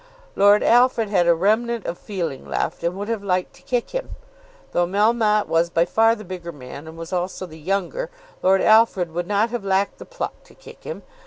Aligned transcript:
Lord 0.35 0.63
Alfred 0.63 1.09
had 1.09 1.27
a 1.27 1.35
remnant 1.35 1.85
of 1.85 1.95
feeling 1.95 2.47
left, 2.49 2.81
and 2.81 2.95
would 2.97 3.07
have 3.07 3.23
liked 3.23 3.53
to 3.57 3.61
kick 3.61 3.91
him. 3.91 4.15
Though 4.71 4.87
Melmotte 4.87 5.45
was 5.45 5.69
by 5.69 5.85
far 5.85 6.15
the 6.15 6.25
bigger 6.25 6.51
man, 6.51 6.87
and 6.87 6.97
was 6.97 7.13
also 7.13 7.45
the 7.45 7.59
younger, 7.59 8.09
Lord 8.41 8.61
Alfred 8.63 9.11
would 9.11 9.27
not 9.27 9.51
have 9.51 9.63
lacked 9.63 9.99
the 9.99 10.05
pluck 10.05 10.41
to 10.45 10.55
kick 10.55 10.85
him. 10.85 11.03